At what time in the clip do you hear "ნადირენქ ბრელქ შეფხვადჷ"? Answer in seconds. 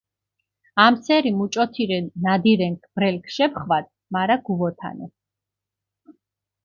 2.23-3.93